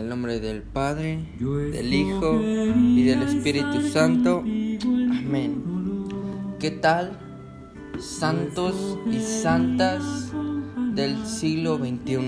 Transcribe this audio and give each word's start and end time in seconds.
el 0.00 0.08
nombre 0.08 0.40
del 0.40 0.62
Padre, 0.62 1.28
del 1.38 1.92
Hijo 1.92 2.40
y 2.40 3.04
del 3.04 3.22
Espíritu 3.22 3.82
Santo. 3.82 4.38
Amén. 4.38 5.62
¿Qué 6.58 6.70
tal, 6.70 7.18
santos 7.98 8.98
y 9.10 9.20
santas 9.20 10.32
del 10.94 11.26
siglo 11.26 11.76
XXI? 11.76 12.18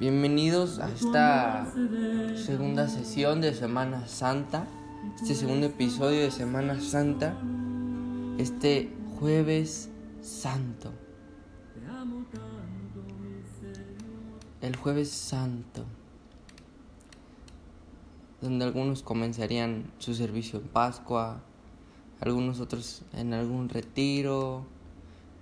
Bienvenidos 0.00 0.78
a 0.78 0.88
esta 0.90 1.66
segunda 2.34 2.88
sesión 2.88 3.42
de 3.42 3.52
Semana 3.52 4.08
Santa, 4.08 4.66
este 5.20 5.34
segundo 5.34 5.66
episodio 5.66 6.22
de 6.22 6.30
Semana 6.30 6.80
Santa, 6.80 7.36
este 8.38 8.90
jueves 9.18 9.90
santo. 10.22 11.03
El 14.64 14.76
jueves 14.76 15.10
santo, 15.10 15.84
donde 18.40 18.64
algunos 18.64 19.02
comenzarían 19.02 19.92
su 19.98 20.14
servicio 20.14 20.58
en 20.58 20.68
Pascua, 20.68 21.42
algunos 22.20 22.60
otros 22.60 23.02
en 23.12 23.34
algún 23.34 23.68
retiro, 23.68 24.64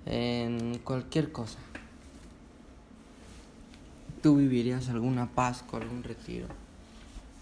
en 0.07 0.79
cualquier 0.79 1.31
cosa. 1.31 1.61
Tú 4.25 4.37
vivirías 4.37 4.89
alguna 4.89 5.33
Pascua, 5.33 5.79
algún 5.79 6.03
retiro. 6.03 6.49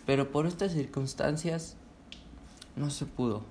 Pero 0.04 0.30
por 0.30 0.46
estas 0.46 0.72
circunstancias 0.72 1.76
no 2.76 2.90
se 2.90 3.06
pudo. 3.06 3.42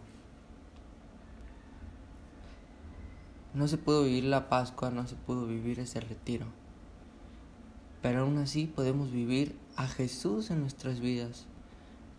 No 3.55 3.67
se 3.67 3.79
pudo 3.79 4.03
vivir 4.03 4.25
la 4.25 4.49
Pascua, 4.49 4.91
no 4.91 5.07
se 5.07 5.15
pudo 5.15 5.47
vivir 5.47 5.79
ese 5.79 5.99
retiro. 5.99 6.58
Pero 8.01 8.21
aún 8.21 8.37
así 8.37 8.65
podemos 8.65 9.11
vivir 9.11 9.55
a 9.75 9.87
Jesús 9.87 10.51
en 10.51 10.61
nuestras 10.61 10.99
vidas. 10.99 11.45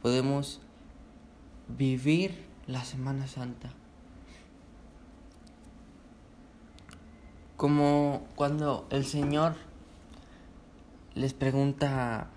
Podemos 0.03 0.61
vivir 1.69 2.45
la 2.67 2.85
Semana 2.85 3.27
Santa. 3.27 3.73
Como 7.57 8.27
cuando 8.37 8.87
el 8.91 9.05
Señor 9.05 9.55
les 11.15 11.35
pregunta 11.35 12.31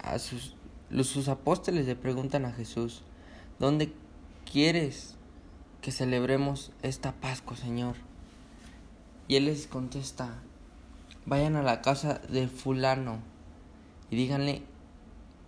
a 0.00 0.18
sus, 0.18 0.56
sus 1.02 1.28
apóstoles 1.28 1.86
le 1.86 1.96
preguntan 1.96 2.44
a 2.44 2.52
Jesús, 2.52 3.02
¿dónde 3.58 3.92
quieres 4.50 5.14
que 5.82 5.92
celebremos 5.92 6.72
esta 6.82 7.12
Pascua, 7.12 7.56
Señor? 7.56 7.94
Y 9.28 9.36
Él 9.36 9.46
les 9.46 9.66
contesta, 9.66 10.42
vayan 11.26 11.56
a 11.56 11.62
la 11.62 11.82
casa 11.82 12.20
de 12.28 12.46
fulano 12.46 13.18
y 14.10 14.16
díganle 14.16 14.62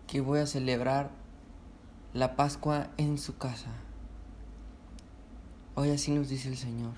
que 0.09 0.21
voy 0.21 0.41
a 0.41 0.47
celebrar 0.47 1.11
la 2.13 2.35
Pascua 2.35 2.89
en 2.97 3.17
su 3.17 3.39
casa. 3.39 3.71
Hoy 5.77 5.91
así 5.91 6.11
nos 6.11 6.29
dice 6.29 6.49
el 6.49 6.57
Señor. 6.57 6.95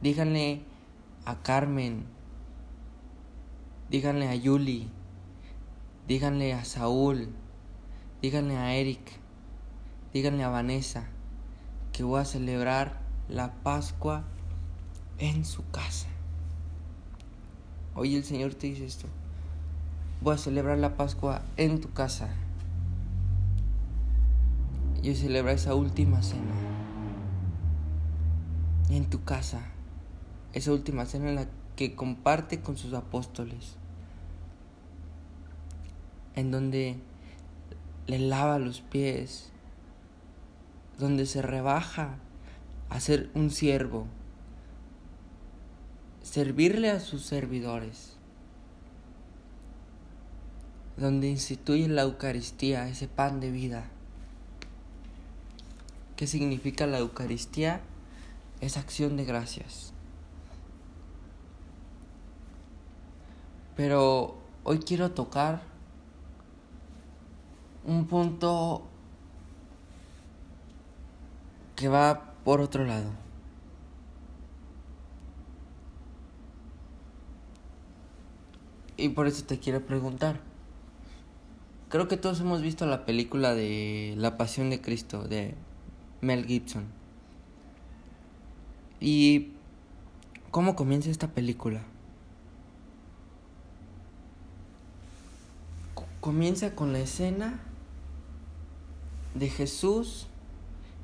Díganle 0.00 0.62
a 1.24 1.42
Carmen, 1.42 2.04
díganle 3.90 4.28
a 4.28 4.34
Yuli, 4.36 4.88
díganle 6.06 6.54
a 6.54 6.64
Saúl, 6.64 7.28
díganle 8.20 8.56
a 8.56 8.74
Eric, 8.74 9.00
díganle 10.12 10.44
a 10.44 10.48
Vanessa 10.48 11.08
que 11.92 12.04
voy 12.04 12.20
a 12.20 12.24
celebrar 12.24 13.00
la 13.28 13.52
Pascua 13.62 14.24
en 15.18 15.44
su 15.44 15.68
casa. 15.70 16.11
Hoy 17.94 18.16
el 18.16 18.24
Señor 18.24 18.54
te 18.54 18.68
dice 18.68 18.86
esto. 18.86 19.06
Voy 20.22 20.34
a 20.34 20.38
celebrar 20.38 20.78
la 20.78 20.96
Pascua 20.96 21.42
en 21.58 21.80
tu 21.80 21.92
casa. 21.92 22.30
Y 25.02 25.14
celebrar 25.14 25.56
esa 25.56 25.74
última 25.74 26.22
cena. 26.22 26.54
En 28.88 29.10
tu 29.10 29.24
casa. 29.24 29.60
Esa 30.54 30.72
última 30.72 31.04
cena 31.04 31.28
en 31.28 31.34
la 31.34 31.48
que 31.76 31.94
comparte 31.94 32.60
con 32.60 32.78
sus 32.78 32.94
apóstoles. 32.94 33.76
En 36.34 36.50
donde 36.50 36.96
le 38.06 38.18
lava 38.18 38.58
los 38.58 38.80
pies. 38.80 39.50
Donde 40.98 41.26
se 41.26 41.42
rebaja 41.42 42.16
a 42.88 43.00
ser 43.00 43.30
un 43.34 43.50
siervo 43.50 44.06
servirle 46.22 46.90
a 46.90 47.00
sus 47.00 47.24
servidores, 47.24 48.16
donde 50.96 51.28
instituye 51.28 51.88
la 51.88 52.02
Eucaristía, 52.02 52.88
ese 52.88 53.08
pan 53.08 53.40
de 53.40 53.50
vida. 53.50 53.84
¿Qué 56.16 56.26
significa 56.26 56.86
la 56.86 56.98
Eucaristía? 56.98 57.80
Es 58.60 58.76
acción 58.76 59.16
de 59.16 59.24
gracias. 59.24 59.92
Pero 63.76 64.36
hoy 64.64 64.78
quiero 64.78 65.10
tocar 65.10 65.62
un 67.84 68.06
punto 68.06 68.82
que 71.74 71.88
va 71.88 72.34
por 72.44 72.60
otro 72.60 72.84
lado. 72.84 73.21
Y 78.96 79.10
por 79.10 79.26
eso 79.26 79.44
te 79.44 79.58
quiero 79.58 79.84
preguntar. 79.84 80.40
Creo 81.88 82.08
que 82.08 82.16
todos 82.16 82.40
hemos 82.40 82.62
visto 82.62 82.86
la 82.86 83.04
película 83.04 83.54
de 83.54 84.14
La 84.16 84.36
Pasión 84.36 84.70
de 84.70 84.80
Cristo 84.80 85.24
de 85.24 85.54
Mel 86.20 86.46
Gibson. 86.46 86.84
¿Y 89.00 89.48
cómo 90.50 90.76
comienza 90.76 91.10
esta 91.10 91.28
película? 91.28 91.82
comienza 96.22 96.76
con 96.76 96.92
la 96.92 97.00
escena 97.00 97.58
de 99.34 99.48
Jesús 99.50 100.28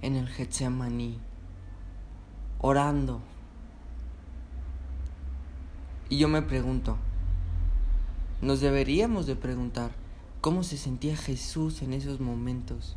en 0.00 0.14
el 0.14 0.28
Getsemaní, 0.28 1.18
orando. 2.60 3.20
Y 6.08 6.18
yo 6.18 6.28
me 6.28 6.40
pregunto, 6.40 6.98
nos 8.40 8.60
deberíamos 8.60 9.26
de 9.26 9.36
preguntar 9.36 9.90
cómo 10.40 10.62
se 10.62 10.76
sentía 10.76 11.16
Jesús 11.16 11.82
en 11.82 11.92
esos 11.92 12.20
momentos, 12.20 12.96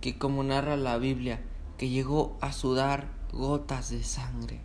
que 0.00 0.18
como 0.18 0.42
narra 0.42 0.76
la 0.76 0.96
Biblia, 0.96 1.42
que 1.76 1.88
llegó 1.88 2.36
a 2.40 2.52
sudar 2.52 3.08
gotas 3.32 3.90
de 3.90 4.02
sangre. 4.02 4.60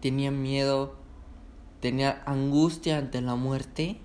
Tenía 0.00 0.30
miedo, 0.30 0.96
tenía 1.80 2.22
angustia 2.26 2.98
ante 2.98 3.22
la 3.22 3.36
muerte, 3.36 3.98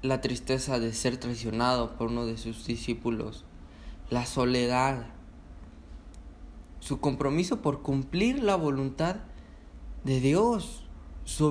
la 0.00 0.20
tristeza 0.20 0.78
de 0.78 0.94
ser 0.94 1.18
traicionado 1.18 1.96
por 1.96 2.08
uno 2.08 2.24
de 2.24 2.38
sus 2.38 2.64
discípulos, 2.66 3.44
la 4.10 4.24
soledad, 4.24 5.06
su 6.80 7.00
compromiso 7.00 7.60
por 7.60 7.82
cumplir 7.82 8.42
la 8.42 8.56
voluntad 8.56 9.16
de 10.04 10.20
Dios, 10.20 10.84
su, 11.24 11.46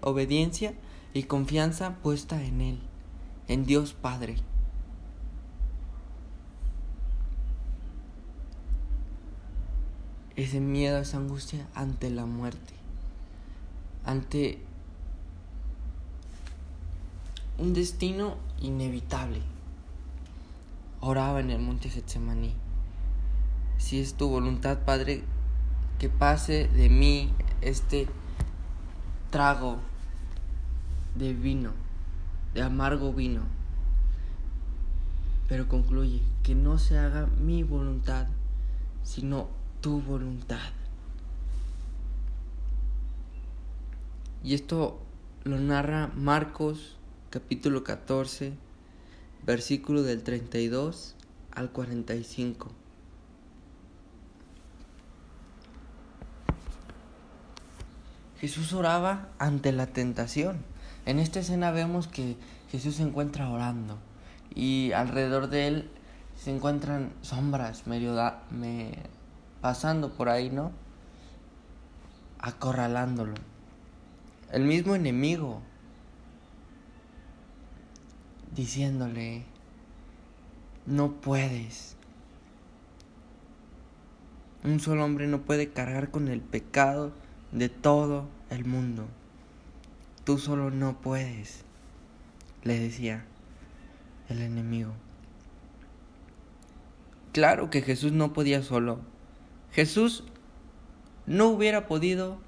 obediencia 0.00 0.74
y 1.12 1.24
confianza 1.24 1.96
puesta 1.96 2.42
en 2.42 2.60
Él, 2.60 2.78
en 3.48 3.66
Dios 3.66 3.92
Padre. 3.92 4.36
Ese 10.36 10.60
miedo, 10.60 10.98
esa 10.98 11.16
angustia 11.16 11.66
ante 11.74 12.10
la 12.10 12.26
muerte, 12.26 12.74
ante 14.04 14.58
un 17.58 17.72
destino 17.72 18.36
inevitable. 18.60 19.40
Oraba 21.00 21.40
en 21.40 21.50
el 21.50 21.60
monte 21.60 21.88
Getsemaní. 21.88 22.54
Si 23.78 24.00
es 24.00 24.14
tu 24.14 24.28
voluntad, 24.28 24.80
Padre, 24.84 25.24
que 25.98 26.08
pase 26.08 26.68
de 26.68 26.88
mí 26.88 27.32
este 27.62 28.06
trago 29.30 29.78
de 31.14 31.32
vino, 31.32 31.72
de 32.54 32.62
amargo 32.62 33.12
vino. 33.12 33.42
Pero 35.48 35.68
concluye, 35.68 36.20
que 36.42 36.54
no 36.54 36.78
se 36.78 36.98
haga 36.98 37.26
mi 37.26 37.62
voluntad, 37.62 38.26
sino 39.02 39.48
tu 39.80 40.00
voluntad. 40.00 40.72
Y 44.42 44.54
esto 44.54 45.00
lo 45.44 45.58
narra 45.58 46.10
Marcos 46.14 46.96
capítulo 47.30 47.84
14, 47.84 48.54
versículo 49.44 50.02
del 50.02 50.22
32 50.22 51.14
al 51.52 51.70
45. 51.70 52.70
Jesús 58.40 58.72
oraba 58.72 59.28
ante 59.38 59.72
la 59.72 59.86
tentación. 59.86 60.58
En 61.06 61.18
esta 61.18 61.40
escena 61.40 61.70
vemos 61.70 62.06
que 62.08 62.36
Jesús 62.70 62.96
se 62.96 63.02
encuentra 63.02 63.48
orando 63.48 63.98
y 64.54 64.92
alrededor 64.92 65.48
de 65.48 65.68
él 65.68 65.90
se 66.36 66.54
encuentran 66.54 67.12
sombras 67.22 67.86
medio 67.86 68.14
me, 68.50 68.92
pasando 69.60 70.12
por 70.12 70.28
ahí, 70.28 70.50
¿no? 70.50 70.72
Acorralándolo. 72.38 73.34
El 74.52 74.64
mismo 74.64 74.94
enemigo 74.94 75.62
diciéndole, 78.54 79.44
no 80.86 81.12
puedes. 81.12 81.96
Un 84.64 84.80
solo 84.80 85.04
hombre 85.04 85.26
no 85.26 85.42
puede 85.42 85.70
cargar 85.70 86.10
con 86.10 86.28
el 86.28 86.40
pecado 86.40 87.12
de 87.56 87.70
todo 87.70 88.28
el 88.50 88.66
mundo. 88.66 89.06
Tú 90.24 90.38
solo 90.38 90.70
no 90.70 91.00
puedes, 91.00 91.64
le 92.62 92.78
decía 92.78 93.24
el 94.28 94.42
enemigo. 94.42 94.92
Claro 97.32 97.70
que 97.70 97.80
Jesús 97.80 98.12
no 98.12 98.34
podía 98.34 98.62
solo. 98.62 99.00
Jesús 99.72 100.24
no 101.26 101.48
hubiera 101.48 101.86
podido 101.86 102.38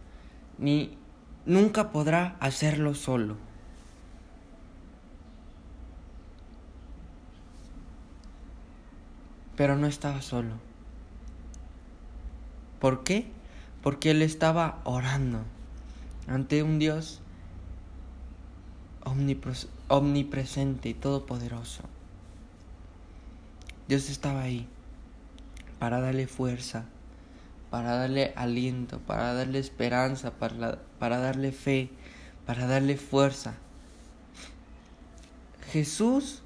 ni 0.58 0.98
nunca 1.46 1.90
podrá 1.90 2.36
hacerlo 2.40 2.94
solo. 2.94 3.36
Pero 9.56 9.76
no 9.76 9.86
estaba 9.86 10.20
solo. 10.20 10.54
¿Por 12.78 13.04
qué? 13.04 13.37
Porque 13.82 14.10
él 14.10 14.22
estaba 14.22 14.80
orando 14.84 15.42
ante 16.26 16.62
un 16.62 16.78
Dios 16.78 17.20
omnipresente 19.88 20.88
y 20.88 20.94
todopoderoso. 20.94 21.82
Dios 23.88 24.10
estaba 24.10 24.42
ahí 24.42 24.68
para 25.78 26.00
darle 26.00 26.26
fuerza, 26.26 26.84
para 27.70 27.94
darle 27.94 28.32
aliento, 28.36 28.98
para 28.98 29.32
darle 29.32 29.58
esperanza, 29.58 30.32
para, 30.32 30.78
para 30.98 31.18
darle 31.18 31.52
fe, 31.52 31.90
para 32.44 32.66
darle 32.66 32.96
fuerza. 32.96 33.54
Jesús 35.72 36.42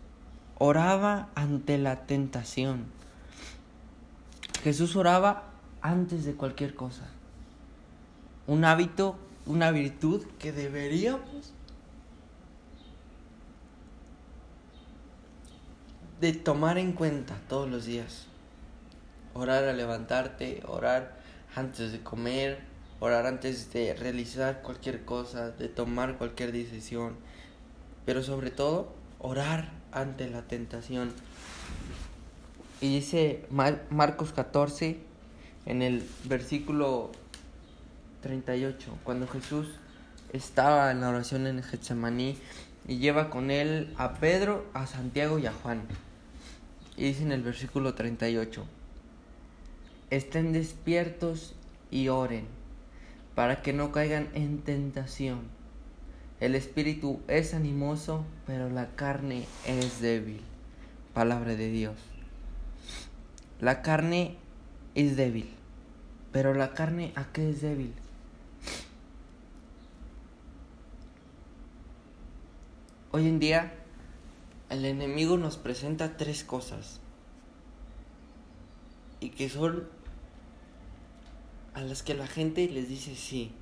oraba 0.58 1.29
ante 1.34 1.79
la 1.79 2.06
tentación. 2.06 2.84
Jesús 4.62 4.94
oraba 4.94 5.44
antes 5.81 6.25
de 6.25 6.34
cualquier 6.34 6.75
cosa. 6.75 7.08
Un 8.52 8.66
hábito, 8.66 9.16
una 9.46 9.70
virtud 9.70 10.26
que 10.38 10.52
deberíamos 10.52 11.54
de 16.20 16.34
tomar 16.34 16.76
en 16.76 16.93
cuenta 16.93 17.34
todos 17.49 17.70
los 17.70 17.87
días. 17.87 18.26
Orar 19.32 19.64
al 19.64 19.78
levantarte, 19.78 20.62
orar 20.66 21.19
antes 21.56 21.93
de 21.93 22.02
comer, 22.02 22.60
orar 23.00 23.25
antes 23.25 23.72
de 23.72 23.94
realizar 23.94 24.60
cualquier 24.60 25.06
cosa, 25.06 25.52
de 25.52 25.69
tomar 25.69 26.19
cualquier 26.19 26.52
decisión, 26.52 27.16
pero 28.05 28.22
sobre 28.22 28.50
todo 28.50 28.93
orar 29.19 29.72
ante 29.93 30.28
la 30.28 30.43
tentación. 30.43 31.14
Y 32.82 32.96
dice 32.96 33.46
Marcos 33.48 34.34
14 34.34 34.98
en 35.64 35.81
el 35.81 36.06
versículo 36.25 37.12
38, 38.22 38.98
cuando 39.04 39.26
Jesús 39.26 39.66
estaba 40.32 40.90
en 40.90 41.02
la 41.02 41.10
oración 41.10 41.46
en 41.46 41.62
Getsemaní 41.62 42.38
y 42.88 42.98
lleva 42.98 43.28
con 43.28 43.50
él 43.50 43.92
a 43.98 44.14
Pedro, 44.14 44.64
a 44.72 44.86
Santiago 44.86 45.38
y 45.38 45.46
a 45.46 45.52
Juan. 45.52 45.82
Y 46.96 47.04
dice 47.04 47.22
en 47.22 47.32
el 47.32 47.42
versículo 47.42 47.94
38, 47.94 48.64
estén 50.10 50.52
despiertos 50.52 51.54
y 51.90 52.08
oren 52.08 52.46
para 53.34 53.62
que 53.62 53.72
no 53.72 53.92
caigan 53.92 54.28
en 54.34 54.62
tentación. 54.62 55.40
El 56.40 56.54
espíritu 56.54 57.20
es 57.28 57.54
animoso, 57.54 58.24
pero 58.46 58.69
la 58.69 58.88
carne 58.96 59.46
es 59.66 60.00
débil. 60.00 60.40
Palabra 61.14 61.54
de 61.54 61.70
Dios. 61.70 61.96
La 63.60 63.82
carne 63.82 64.36
es 64.94 65.16
débil, 65.16 65.48
pero 66.32 66.52
la 66.52 66.74
carne 66.74 67.12
a 67.14 67.26
qué 67.32 67.50
es 67.50 67.62
débil? 67.62 67.92
Hoy 73.14 73.28
en 73.28 73.38
día 73.38 73.74
el 74.70 74.86
enemigo 74.86 75.36
nos 75.36 75.58
presenta 75.58 76.16
tres 76.16 76.44
cosas 76.44 76.98
y 79.20 79.28
que 79.28 79.50
son 79.50 79.86
a 81.74 81.82
las 81.82 82.02
que 82.02 82.14
la 82.14 82.26
gente 82.26 82.66
les 82.70 82.88
dice 82.88 83.14
sí. 83.14 83.52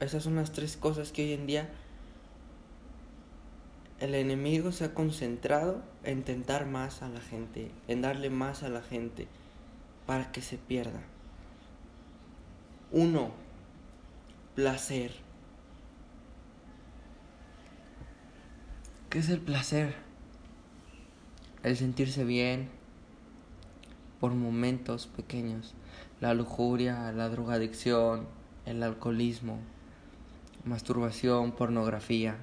Esas 0.00 0.24
son 0.24 0.34
las 0.34 0.50
tres 0.50 0.76
cosas 0.76 1.12
que 1.12 1.22
hoy 1.22 1.34
en 1.34 1.46
día 1.46 1.70
el 4.00 4.16
enemigo 4.16 4.72
se 4.72 4.86
ha 4.86 4.92
concentrado 4.92 5.84
en 6.02 6.24
tentar 6.24 6.66
más 6.66 7.02
a 7.02 7.08
la 7.08 7.20
gente, 7.20 7.70
en 7.86 8.02
darle 8.02 8.28
más 8.28 8.64
a 8.64 8.68
la 8.68 8.82
gente 8.82 9.28
para 10.04 10.32
que 10.32 10.42
se 10.42 10.58
pierda. 10.58 11.00
Uno, 12.90 13.30
placer. 14.56 15.12
¿Qué 19.12 19.18
es 19.18 19.28
el 19.28 19.40
placer? 19.40 19.94
El 21.62 21.76
sentirse 21.76 22.24
bien 22.24 22.70
por 24.20 24.32
momentos 24.32 25.06
pequeños. 25.06 25.74
La 26.22 26.32
lujuria, 26.32 27.12
la 27.12 27.28
drogadicción, 27.28 28.26
el 28.64 28.82
alcoholismo, 28.82 29.58
masturbación, 30.64 31.52
pornografía. 31.52 32.38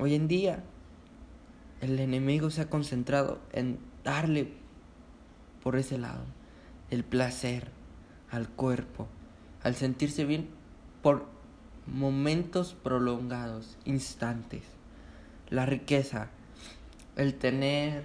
Hoy 0.00 0.16
en 0.16 0.26
día 0.26 0.64
el 1.80 2.00
enemigo 2.00 2.50
se 2.50 2.62
ha 2.62 2.68
concentrado 2.68 3.38
en 3.52 3.78
darle 4.02 4.52
por 5.62 5.76
ese 5.76 5.98
lado 5.98 6.24
el 6.90 7.04
placer 7.04 7.70
al 8.28 8.48
cuerpo, 8.48 9.06
al 9.62 9.76
sentirse 9.76 10.24
bien 10.24 10.48
por 11.00 11.26
momentos 11.86 12.74
prolongados, 12.74 13.78
instantes 13.84 14.79
la 15.50 15.66
riqueza, 15.66 16.28
el 17.16 17.34
tener 17.34 18.04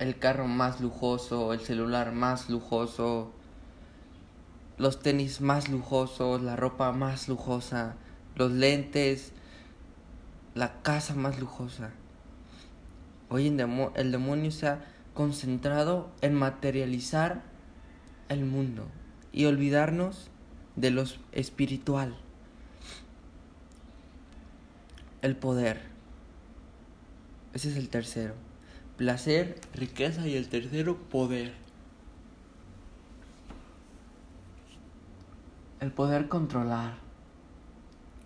el 0.00 0.18
carro 0.18 0.48
más 0.48 0.80
lujoso, 0.80 1.52
el 1.52 1.60
celular 1.60 2.10
más 2.10 2.50
lujoso, 2.50 3.30
los 4.78 4.98
tenis 4.98 5.40
más 5.40 5.68
lujosos, 5.68 6.42
la 6.42 6.56
ropa 6.56 6.90
más 6.90 7.28
lujosa, 7.28 7.94
los 8.34 8.50
lentes, 8.50 9.32
la 10.56 10.82
casa 10.82 11.14
más 11.14 11.38
lujosa. 11.38 11.92
Hoy 13.28 13.46
en 13.46 13.60
el 13.94 14.10
demonio 14.10 14.50
se 14.50 14.66
ha 14.66 14.84
concentrado 15.14 16.10
en 16.20 16.34
materializar 16.34 17.42
el 18.28 18.44
mundo 18.44 18.88
y 19.30 19.44
olvidarnos 19.44 20.30
de 20.74 20.90
lo 20.90 21.04
espiritual 21.30 22.16
el 25.22 25.36
poder. 25.36 25.80
Ese 27.54 27.70
es 27.70 27.76
el 27.76 27.88
tercero. 27.88 28.34
Placer, 28.96 29.60
riqueza 29.74 30.26
y 30.26 30.36
el 30.36 30.48
tercero, 30.48 30.98
poder. 30.98 31.54
El 35.80 35.92
poder 35.92 36.28
controlar. 36.28 36.94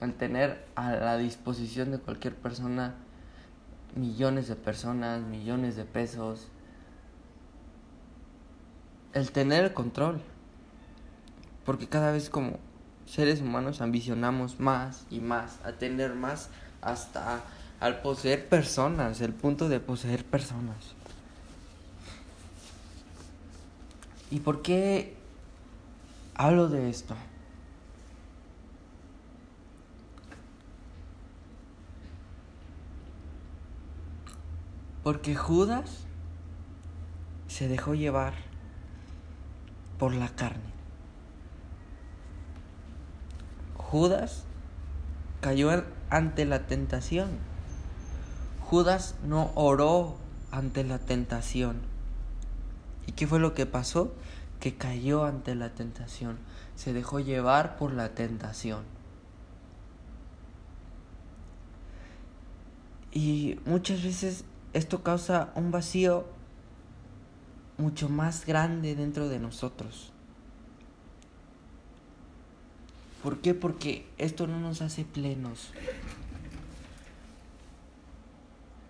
El 0.01 0.15
tener 0.15 0.67
a 0.75 0.93
la 0.93 1.17
disposición 1.17 1.91
de 1.91 1.99
cualquier 1.99 2.35
persona 2.35 2.95
millones 3.95 4.49
de 4.49 4.57
personas, 4.57 5.23
millones 5.23 5.77
de 5.77 5.85
pesos. 5.85 6.49
El 9.13 9.33
tener 9.33 9.65
el 9.65 9.73
control. 9.73 10.21
Porque 11.65 11.89
cada 11.89 12.13
vez 12.13 12.31
como 12.31 12.59
seres 13.07 13.41
humanos 13.41 13.81
ambicionamos 13.81 14.61
más 14.61 15.07
y 15.11 15.21
más 15.21 15.61
a 15.65 15.73
tener 15.73 16.15
más 16.15 16.51
hasta 16.81 17.43
al 17.81 18.01
poseer 18.01 18.49
personas, 18.49 19.21
el 19.21 19.33
punto 19.33 19.69
de 19.69 19.81
poseer 19.81 20.25
personas. 20.25 20.95
¿Y 24.31 24.41
por 24.41 24.63
qué 24.63 25.17
hablo 26.35 26.69
de 26.69 26.91
esto? 26.91 27.15
Porque 35.03 35.37
Judas 35.37 36.07
se 37.47 37.69
dejó 37.69 37.95
llevar 37.95 38.35
por 39.99 40.15
la 40.15 40.29
carne. 40.29 40.75
Judas 43.77 44.45
cayó 45.47 45.71
ante 46.11 46.45
la 46.45 46.67
tentación. 46.67 47.29
Judas 48.63 49.15
no 49.25 49.53
oró 49.55 50.17
ante 50.51 50.83
la 50.83 50.99
tentación. 50.99 51.77
¿Y 53.07 53.13
qué 53.13 53.29
fue 53.29 53.39
lo 53.39 53.55
que 53.55 53.65
pasó? 53.65 54.13
Que 54.59 54.75
cayó 54.75 55.25
ante 55.25 55.55
la 55.55 55.73
tentación. 55.73 56.37
Se 56.75 56.93
dejó 56.93 57.21
llevar 57.21 57.77
por 57.77 57.93
la 57.93 58.09
tentación. 58.09 58.83
Y 63.13 63.61
muchas 63.67 64.03
veces 64.03 64.45
esto 64.73 65.05
causa 65.05 65.53
un 65.55 65.71
vacío 65.71 66.27
mucho 67.79 68.09
más 68.09 68.47
grande 68.47 68.97
dentro 68.97 69.29
de 69.29 69.39
nosotros. 69.39 70.13
¿Por 73.27 73.41
qué? 73.41 73.55
Porque 73.55 74.07
esto 74.19 74.47
no 74.47 74.61
nos 74.61 74.83
hace 74.83 75.05
plenos. 75.05 75.73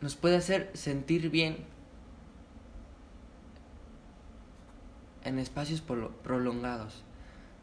Nos 0.03 0.15
puede 0.15 0.37
hacer 0.37 0.71
sentir 0.75 1.31
bien 1.31 1.57
en 5.25 5.39
espacios 5.39 5.81
prolongados. 5.81 7.03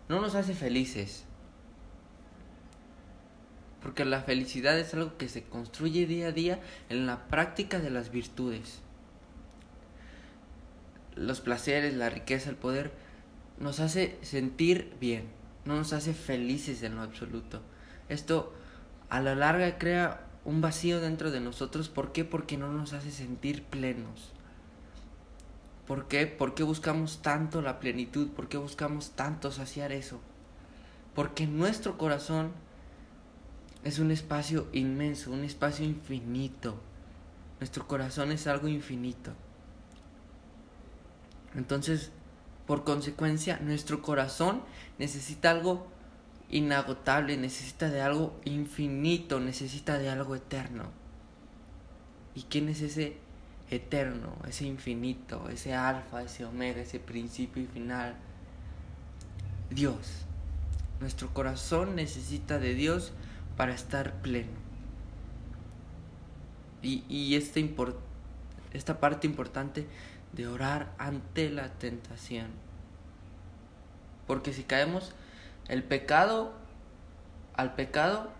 No 0.09 0.19
nos 0.19 0.33
hace 0.33 0.55
felices. 0.55 1.25
Porque 3.83 4.03
la 4.03 4.23
felicidad 4.23 4.79
es 4.79 4.95
algo 4.95 5.15
que 5.15 5.29
se 5.29 5.43
construye 5.43 6.07
día 6.07 6.29
a 6.29 6.31
día 6.31 6.59
en 6.89 7.05
la 7.05 7.27
práctica 7.27 7.77
de 7.77 7.91
las 7.91 8.09
virtudes. 8.09 8.79
Los 11.13 11.39
placeres, 11.39 11.93
la 11.93 12.09
riqueza, 12.09 12.49
el 12.49 12.55
poder 12.55 12.91
nos 13.59 13.79
hace 13.79 14.17
sentir 14.23 14.97
bien 14.99 15.42
no 15.65 15.75
nos 15.75 15.93
hace 15.93 16.13
felices 16.13 16.83
en 16.83 16.95
lo 16.95 17.01
absoluto. 17.01 17.61
Esto 18.09 18.53
a 19.09 19.19
la 19.21 19.35
larga 19.35 19.77
crea 19.77 20.27
un 20.45 20.61
vacío 20.61 20.99
dentro 20.99 21.31
de 21.31 21.39
nosotros. 21.39 21.89
¿Por 21.89 22.11
qué? 22.11 22.25
Porque 22.25 22.57
no 22.57 22.71
nos 22.71 22.93
hace 22.93 23.11
sentir 23.11 23.63
plenos. 23.63 24.31
¿Por 25.87 26.07
qué? 26.07 26.27
¿Por 26.27 26.53
qué 26.53 26.63
buscamos 26.63 27.21
tanto 27.21 27.61
la 27.61 27.79
plenitud? 27.79 28.29
¿Por 28.29 28.47
qué 28.47 28.57
buscamos 28.57 29.11
tanto 29.11 29.51
saciar 29.51 29.91
eso? 29.91 30.19
Porque 31.13 31.45
nuestro 31.45 31.97
corazón 31.97 32.51
es 33.83 33.99
un 33.99 34.11
espacio 34.11 34.67
inmenso, 34.71 35.31
un 35.31 35.43
espacio 35.43 35.85
infinito. 35.85 36.75
Nuestro 37.59 37.87
corazón 37.87 38.31
es 38.31 38.47
algo 38.47 38.67
infinito. 38.67 39.31
Entonces, 41.55 42.11
por 42.65 42.83
consecuencia, 42.83 43.59
nuestro 43.59 44.01
corazón 44.01 44.61
necesita 44.97 45.51
algo 45.51 45.87
inagotable, 46.49 47.35
necesita 47.35 47.89
de 47.89 48.01
algo 48.01 48.39
infinito, 48.45 49.39
necesita 49.39 49.97
de 49.97 50.09
algo 50.09 50.35
eterno. 50.35 50.85
¿Y 52.35 52.43
quién 52.43 52.69
es 52.69 52.81
ese 52.81 53.17
eterno, 53.69 54.35
ese 54.47 54.65
infinito, 54.65 55.49
ese 55.49 55.73
alfa, 55.73 56.23
ese 56.23 56.45
omega, 56.45 56.81
ese 56.81 56.99
principio 56.99 57.63
y 57.63 57.67
final? 57.67 58.15
Dios. 59.69 60.25
Nuestro 60.99 61.33
corazón 61.33 61.95
necesita 61.95 62.59
de 62.59 62.75
Dios 62.75 63.11
para 63.57 63.73
estar 63.73 64.21
pleno. 64.21 64.63
Y, 66.81 67.03
y 67.09 67.35
este 67.35 67.59
esta 68.73 68.99
parte 68.99 69.27
importante 69.27 69.87
de 70.33 70.47
orar 70.47 70.93
ante 70.97 71.49
la 71.49 71.69
tentación. 71.69 72.47
Porque 74.27 74.53
si 74.53 74.63
caemos 74.63 75.13
el 75.67 75.83
pecado 75.83 76.53
al 77.55 77.75
pecado, 77.75 78.31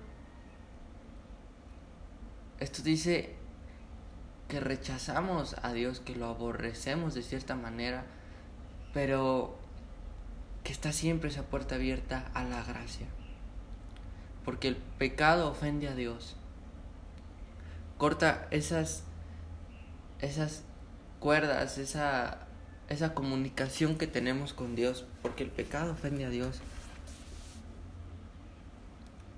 esto 2.59 2.81
dice 2.81 3.35
que 4.47 4.59
rechazamos 4.59 5.55
a 5.61 5.73
Dios, 5.73 5.99
que 5.99 6.15
lo 6.15 6.27
aborrecemos 6.27 7.13
de 7.13 7.21
cierta 7.21 7.55
manera, 7.55 8.05
pero 8.93 9.57
que 10.63 10.71
está 10.71 10.91
siempre 10.91 11.29
esa 11.29 11.43
puerta 11.43 11.75
abierta 11.75 12.29
a 12.33 12.43
la 12.43 12.63
gracia. 12.63 13.07
Porque 14.45 14.67
el 14.67 14.75
pecado 14.75 15.49
ofende 15.49 15.87
a 15.87 15.95
Dios. 15.95 16.35
Corta 17.97 18.47
esas 18.51 19.03
esas 20.23 20.63
cuerdas, 21.23 21.77
esa, 21.77 22.39
esa 22.89 23.13
comunicación 23.13 23.97
que 23.97 24.07
tenemos 24.07 24.51
con 24.53 24.75
Dios, 24.75 25.05
porque 25.21 25.43
el 25.43 25.49
pecado 25.49 25.93
ofende 25.93 26.25
a 26.25 26.29
Dios. 26.29 26.59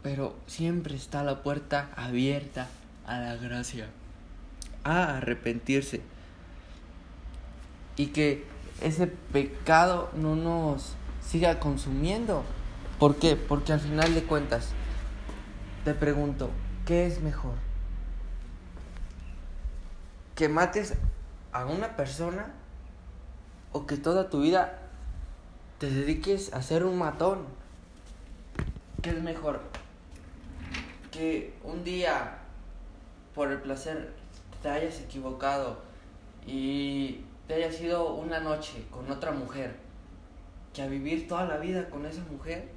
Pero 0.02 0.36
siempre 0.48 0.96
está 0.96 1.24
la 1.24 1.44
puerta 1.44 1.92
abierta 1.96 2.70
a 3.06 3.20
la 3.20 3.36
gracia, 3.36 3.86
a 4.84 5.18
arrepentirse. 5.18 6.02
Y 7.98 8.08
que 8.08 8.46
ese 8.82 9.06
pecado 9.06 10.10
no 10.16 10.36
nos 10.36 10.96
siga 11.22 11.60
consumiendo. 11.60 12.44
¿Por 12.98 13.18
qué? 13.18 13.36
Porque 13.36 13.74
al 13.74 13.80
final 13.80 14.16
de 14.16 14.24
cuentas, 14.24 14.70
te 15.84 15.94
pregunto, 15.94 16.50
¿qué 16.88 17.06
es 17.06 17.22
mejor? 17.22 17.54
Que 20.34 20.50
mates 20.50 20.96
a 21.56 21.66
una 21.66 21.96
persona 21.96 22.52
o 23.72 23.88
que 23.88 23.96
toda 23.96 24.30
tu 24.30 24.42
vida 24.42 24.78
te 25.80 25.90
dediques 25.90 26.54
a 26.54 26.62
ser 26.62 26.84
un 26.84 26.98
matón. 26.98 27.46
¿Qué 29.02 29.12
es 29.12 29.22
mejor? 29.22 29.62
Que 31.12 31.54
un 31.64 31.86
día 31.86 32.40
por 33.34 33.54
el 33.54 33.62
placer 33.62 34.12
te 34.62 34.70
hayas 34.70 35.00
equivocado 35.00 35.78
y 36.46 37.22
te 37.48 37.54
hayas 37.54 37.80
ido 37.80 38.16
una 38.16 38.42
noche 38.42 38.86
con 38.92 39.10
otra 39.10 39.32
mujer 39.32 39.78
que 40.74 40.82
a 40.82 40.88
vivir 40.88 41.26
toda 41.30 41.46
la 41.46 41.56
vida 41.56 41.90
con 41.90 42.06
esa 42.06 42.24
mujer 42.30 42.68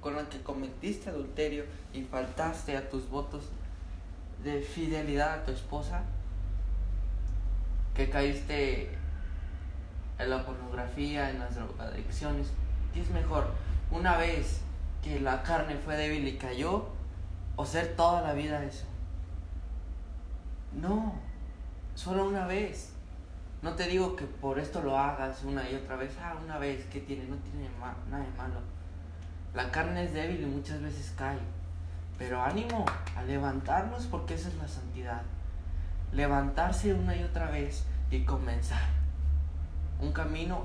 con 0.00 0.14
la 0.14 0.28
que 0.28 0.40
cometiste 0.44 1.10
adulterio 1.10 1.64
y 1.92 2.04
faltaste 2.04 2.76
a 2.76 2.88
tus 2.88 3.10
votos 3.10 3.48
de 4.44 4.60
fidelidad 4.60 5.40
a 5.40 5.44
tu 5.44 5.50
esposa 5.50 6.04
que 7.98 8.08
caíste 8.08 8.96
en 10.20 10.30
la 10.30 10.46
pornografía, 10.46 11.30
en 11.30 11.40
las 11.40 11.56
drogadicciones. 11.56 12.52
¿Qué 12.94 13.00
es 13.00 13.10
mejor? 13.10 13.48
Una 13.90 14.16
vez 14.16 14.60
que 15.02 15.18
la 15.18 15.42
carne 15.42 15.74
fue 15.74 15.96
débil 15.96 16.28
y 16.28 16.36
cayó, 16.36 16.90
o 17.56 17.66
ser 17.66 17.96
toda 17.96 18.22
la 18.22 18.34
vida 18.34 18.62
eso. 18.62 18.86
No, 20.80 21.12
solo 21.96 22.28
una 22.28 22.46
vez. 22.46 22.92
No 23.62 23.74
te 23.74 23.88
digo 23.88 24.14
que 24.14 24.26
por 24.26 24.60
esto 24.60 24.80
lo 24.80 24.96
hagas 24.96 25.42
una 25.42 25.68
y 25.68 25.74
otra 25.74 25.96
vez. 25.96 26.12
Ah, 26.22 26.36
una 26.40 26.56
vez, 26.58 26.86
¿qué 26.92 27.00
tiene? 27.00 27.24
No 27.24 27.34
tiene 27.38 27.68
nada 27.80 28.22
de 28.22 28.30
malo. 28.36 28.60
La 29.54 29.72
carne 29.72 30.04
es 30.04 30.14
débil 30.14 30.42
y 30.42 30.46
muchas 30.46 30.80
veces 30.80 31.12
cae. 31.18 31.40
Pero 32.16 32.40
ánimo 32.40 32.86
a 33.16 33.22
levantarnos 33.24 34.06
porque 34.06 34.34
esa 34.34 34.50
es 34.50 34.54
la 34.54 34.68
santidad 34.68 35.22
levantarse 36.12 36.94
una 36.94 37.16
y 37.16 37.22
otra 37.22 37.50
vez 37.50 37.84
y 38.10 38.20
comenzar 38.20 38.88
un 40.00 40.12
camino 40.12 40.64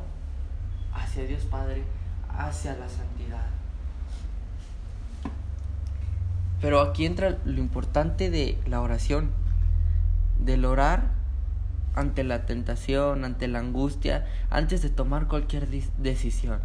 hacia 0.94 1.26
Dios 1.26 1.44
Padre, 1.44 1.84
hacia 2.30 2.76
la 2.76 2.88
santidad. 2.88 3.46
Pero 6.62 6.80
aquí 6.82 7.06
entra 7.06 7.38
lo 7.44 7.60
importante 7.60 8.30
de 8.30 8.58
la 8.68 8.82
oración, 8.82 9.32
del 10.40 10.66
orar 10.66 11.12
ante 11.96 12.24
la 12.24 12.46
tentación, 12.46 13.26
ante 13.26 13.48
la 13.48 13.60
angustia, 13.60 14.26
antes 14.50 14.82
de 14.82 14.90
tomar 14.90 15.28
cualquier 15.28 15.68
decisión. 15.68 16.60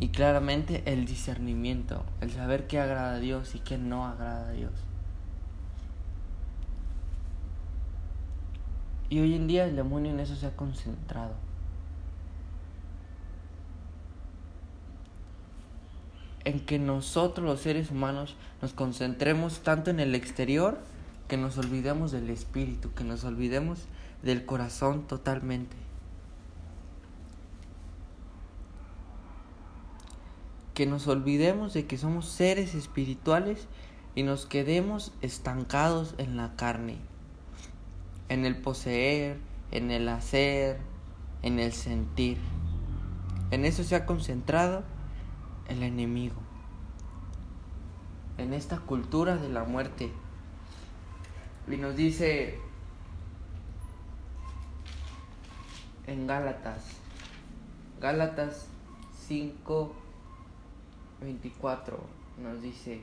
Y 0.00 0.08
claramente 0.08 0.82
el 0.86 1.04
discernimiento, 1.04 2.04
el 2.20 2.32
saber 2.32 2.66
qué 2.66 2.80
agrada 2.80 3.14
a 3.14 3.18
Dios 3.18 3.54
y 3.54 3.60
qué 3.60 3.78
no 3.78 4.06
agrada 4.06 4.48
a 4.48 4.52
Dios. 4.52 4.72
Y 9.12 9.20
hoy 9.20 9.34
en 9.34 9.46
día 9.46 9.66
el 9.66 9.76
demonio 9.76 10.10
en 10.10 10.20
eso 10.20 10.34
se 10.36 10.46
ha 10.46 10.56
concentrado. 10.56 11.34
En 16.44 16.60
que 16.60 16.78
nosotros 16.78 17.44
los 17.44 17.60
seres 17.60 17.90
humanos 17.90 18.36
nos 18.62 18.72
concentremos 18.72 19.60
tanto 19.60 19.90
en 19.90 20.00
el 20.00 20.14
exterior 20.14 20.78
que 21.28 21.36
nos 21.36 21.58
olvidemos 21.58 22.10
del 22.10 22.30
espíritu, 22.30 22.94
que 22.94 23.04
nos 23.04 23.24
olvidemos 23.24 23.80
del 24.22 24.46
corazón 24.46 25.06
totalmente. 25.06 25.76
Que 30.72 30.86
nos 30.86 31.06
olvidemos 31.06 31.74
de 31.74 31.84
que 31.84 31.98
somos 31.98 32.30
seres 32.30 32.74
espirituales 32.74 33.68
y 34.14 34.22
nos 34.22 34.46
quedemos 34.46 35.12
estancados 35.20 36.14
en 36.16 36.38
la 36.38 36.56
carne 36.56 37.11
en 38.32 38.46
el 38.46 38.56
poseer, 38.56 39.36
en 39.72 39.90
el 39.90 40.08
hacer, 40.08 40.80
en 41.42 41.58
el 41.58 41.74
sentir. 41.74 42.38
En 43.50 43.66
eso 43.66 43.84
se 43.84 43.94
ha 43.94 44.06
concentrado 44.06 44.84
el 45.68 45.82
enemigo. 45.82 46.36
En 48.38 48.54
esta 48.54 48.78
cultura 48.78 49.36
de 49.36 49.50
la 49.50 49.64
muerte. 49.64 50.10
Y 51.68 51.76
nos 51.76 51.94
dice 51.94 52.58
en 56.06 56.26
Gálatas, 56.26 56.84
Gálatas 58.00 58.66
5, 59.26 59.92
24 61.20 62.00
nos 62.42 62.62
dice, 62.62 63.02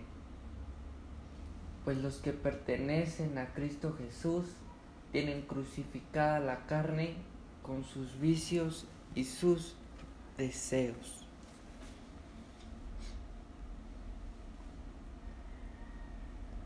pues 1.86 2.00
los 2.00 2.18
que 2.18 2.34
pertenecen 2.34 3.38
a 3.38 3.54
Cristo 3.54 3.96
Jesús 3.96 4.46
tienen 5.12 5.42
crucificada 5.42 6.40
la 6.40 6.66
carne 6.66 7.16
con 7.64 7.84
sus 7.84 8.20
vicios 8.20 8.86
y 9.16 9.24
sus 9.24 9.76
deseos. 10.38 11.26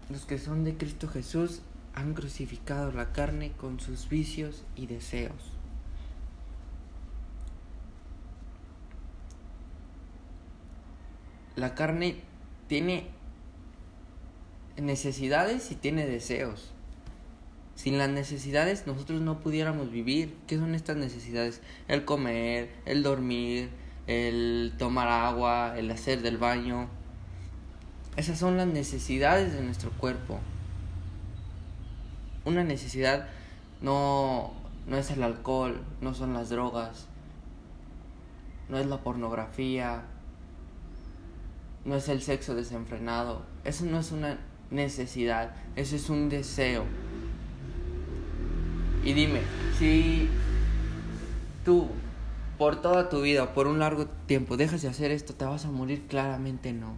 Los 0.10 0.26
que 0.26 0.38
son 0.38 0.64
de 0.64 0.78
Cristo 0.78 1.08
Jesús 1.08 1.62
han 1.96 2.14
crucificado 2.14 2.92
la 2.92 3.14
carne 3.14 3.52
con 3.54 3.80
sus 3.80 4.10
vicios 4.10 4.64
y 4.76 4.88
deseos. 4.88 5.54
La 11.56 11.76
carne 11.76 12.22
tiene 12.68 13.08
necesidades 14.76 15.72
y 15.72 15.76
tiene 15.76 16.06
deseos. 16.06 16.74
Sin 17.76 17.98
las 17.98 18.10
necesidades 18.10 18.86
nosotros 18.88 19.22
no 19.22 19.40
pudiéramos 19.40 19.92
vivir. 19.92 20.36
¿Qué 20.48 20.58
son 20.58 20.76
estas 20.76 20.98
necesidades? 20.98 21.62
El 21.88 22.06
comer, 22.06 22.72
el 22.86 23.04
dormir, 23.04 23.70
el 24.08 24.74
tomar 24.78 25.08
agua, 25.08 25.78
el 25.78 25.90
hacer 25.92 26.22
del 26.22 26.38
baño. 26.38 26.88
Esas 28.16 28.38
son 28.38 28.58
las 28.58 28.68
necesidades 28.68 29.54
de 29.54 29.62
nuestro 29.62 29.92
cuerpo. 29.92 30.40
Una 32.46 32.64
necesidad 32.64 33.28
no, 33.82 34.54
no 34.88 34.98
es 34.98 35.10
el 35.12 35.24
alcohol, 35.24 35.82
no 36.02 36.14
son 36.14 36.34
las 36.34 36.50
drogas, 36.50 37.08
no 38.70 38.78
es 38.78 38.86
la 38.86 38.98
pornografía, 38.98 40.04
no 41.86 41.96
es 41.96 42.08
el 42.10 42.22
sexo 42.22 42.54
desenfrenado. 42.54 43.42
Eso 43.64 43.86
no 43.86 44.00
es 44.00 44.12
una 44.12 44.38
necesidad, 44.72 45.56
eso 45.76 45.96
es 45.96 46.10
un 46.10 46.30
deseo. 46.30 46.86
Y 49.04 49.14
dime, 49.14 49.42
si 49.78 50.30
tú 51.66 51.90
por 52.58 52.82
toda 52.82 53.10
tu 53.10 53.22
vida, 53.22 53.54
por 53.54 53.68
un 53.68 53.80
largo 53.80 54.06
tiempo, 54.28 54.58
dejas 54.58 54.82
de 54.82 54.88
hacer 54.88 55.12
esto, 55.12 55.34
¿te 55.34 55.46
vas 55.46 55.66
a 55.66 55.72
morir? 55.72 56.08
Claramente 56.08 56.72
no. 56.72 56.96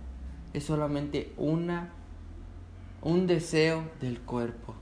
Es 0.54 0.66
solamente 0.66 1.34
una 1.38 1.92
un 3.06 3.28
deseo 3.28 3.88
del 4.02 4.20
cuerpo. 4.20 4.74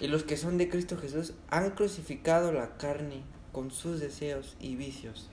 Y 0.00 0.08
los 0.08 0.24
que 0.24 0.38
son 0.38 0.56
de 0.56 0.70
Cristo 0.70 0.96
Jesús 0.96 1.34
han 1.50 1.72
crucificado 1.72 2.50
la 2.50 2.78
carne 2.78 3.22
con 3.52 3.70
sus 3.70 4.00
deseos 4.00 4.56
y 4.58 4.74
vicios. 4.76 5.28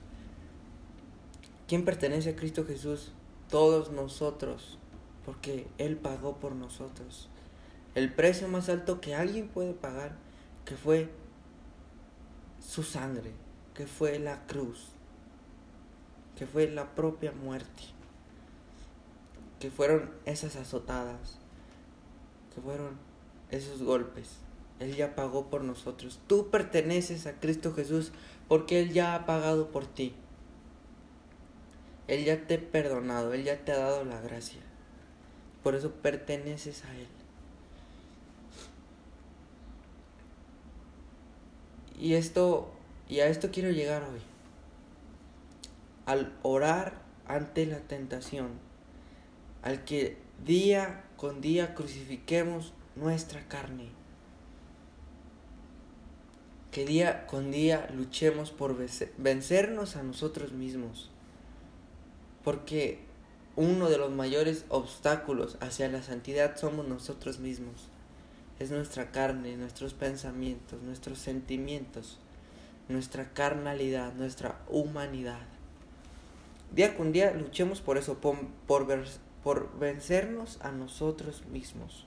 ¿Quién 1.68 1.86
pertenece 1.86 2.32
a 2.32 2.36
Cristo 2.36 2.66
Jesús? 2.66 3.14
Todos 3.50 3.92
nosotros, 3.92 4.78
porque 5.26 5.68
Él 5.78 5.96
pagó 5.96 6.38
por 6.38 6.54
nosotros. 6.56 7.30
El 7.96 8.12
precio 8.14 8.50
más 8.50 8.68
alto 8.68 9.00
que 9.00 9.16
alguien 9.16 9.48
puede 9.48 9.74
pagar, 9.74 10.18
que 10.68 10.76
fue 10.76 11.10
su 12.60 12.84
sangre, 12.84 13.32
que 13.74 13.88
fue 13.88 14.20
la 14.20 14.46
cruz, 14.48 14.90
que 16.36 16.46
fue 16.46 16.68
la 16.70 16.94
propia 16.94 17.32
muerte, 17.32 17.84
que 19.62 19.72
fueron 19.72 20.12
esas 20.26 20.58
azotadas, 20.58 21.40
que 22.54 22.60
fueron 22.60 22.98
esos 23.50 23.82
golpes. 23.82 24.40
Él 24.80 24.96
ya 24.96 25.16
pagó 25.16 25.50
por 25.50 25.64
nosotros. 25.64 26.20
Tú 26.28 26.50
perteneces 26.52 27.26
a 27.28 27.40
Cristo 27.40 27.74
Jesús 27.74 28.12
porque 28.50 28.82
Él 28.82 28.92
ya 28.92 29.16
ha 29.16 29.26
pagado 29.26 29.72
por 29.72 29.88
ti. 29.88 30.14
Él 32.08 32.26
ya 32.26 32.46
te 32.46 32.56
ha 32.56 32.72
perdonado, 32.72 33.34
Él 33.34 33.46
ya 33.46 33.64
te 33.64 33.72
ha 33.72 33.78
dado 33.78 34.04
la 34.04 34.20
gracia. 34.20 34.62
Por 35.64 35.76
eso 35.76 35.92
perteneces 35.94 36.84
a 36.86 36.94
Él. 36.96 37.17
Y 41.98 42.14
esto, 42.14 42.72
y 43.10 43.20
a 43.20 43.28
esto 43.28 43.50
quiero 43.52 43.72
llegar 43.72 44.04
hoy. 44.04 44.22
Al 46.06 46.34
orar 46.44 47.02
ante 47.26 47.66
la 47.66 47.80
tentación, 47.80 48.52
al 49.64 49.84
que 49.84 50.18
día 50.46 51.04
con 51.18 51.42
día 51.42 51.74
crucifiquemos 51.74 52.74
nuestra 52.96 53.48
carne, 53.48 53.90
que 56.72 56.86
día 56.86 57.26
con 57.26 57.52
día 57.52 57.90
luchemos 57.94 58.52
por 58.52 58.78
vencernos 59.18 59.96
a 59.96 60.04
nosotros 60.04 60.54
mismos, 60.54 61.10
porque 62.44 63.00
uno 63.56 63.90
de 63.90 63.98
los 63.98 64.12
mayores 64.12 64.66
obstáculos 64.70 65.58
hacia 65.60 65.90
la 65.90 66.04
santidad 66.04 66.56
somos 66.56 66.88
nosotros 66.88 67.40
mismos. 67.40 67.90
Es 68.60 68.72
nuestra 68.72 69.12
carne, 69.12 69.56
nuestros 69.56 69.94
pensamientos, 69.94 70.82
nuestros 70.82 71.20
sentimientos, 71.20 72.20
nuestra 72.90 73.34
carnalidad, 73.34 74.14
nuestra 74.14 74.60
humanidad. 74.68 75.46
Día 76.74 76.98
con 76.98 77.12
día 77.12 77.32
luchemos 77.32 77.82
por 77.82 77.98
eso, 77.98 78.20
por, 78.20 78.36
por, 78.66 78.88
por 79.44 79.80
vencernos 79.80 80.60
a 80.62 80.72
nosotros 80.72 81.46
mismos. 81.46 82.06